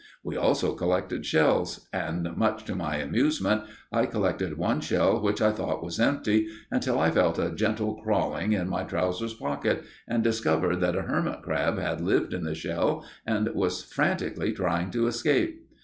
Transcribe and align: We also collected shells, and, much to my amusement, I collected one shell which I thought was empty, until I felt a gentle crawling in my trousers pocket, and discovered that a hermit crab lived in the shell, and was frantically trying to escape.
We 0.23 0.35
also 0.35 0.73
collected 0.73 1.27
shells, 1.27 1.87
and, 1.93 2.35
much 2.35 2.65
to 2.65 2.73
my 2.75 2.95
amusement, 2.95 3.65
I 3.91 4.07
collected 4.07 4.57
one 4.57 4.81
shell 4.81 5.21
which 5.21 5.43
I 5.43 5.51
thought 5.51 5.83
was 5.83 5.99
empty, 5.99 6.47
until 6.71 6.97
I 6.97 7.11
felt 7.11 7.37
a 7.37 7.51
gentle 7.51 8.01
crawling 8.01 8.51
in 8.53 8.67
my 8.67 8.83
trousers 8.83 9.35
pocket, 9.35 9.83
and 10.07 10.23
discovered 10.23 10.77
that 10.81 10.95
a 10.97 11.03
hermit 11.03 11.43
crab 11.43 11.99
lived 11.99 12.33
in 12.33 12.43
the 12.43 12.55
shell, 12.55 13.05
and 13.27 13.47
was 13.53 13.83
frantically 13.83 14.53
trying 14.53 14.89
to 14.89 15.05
escape. 15.05 15.63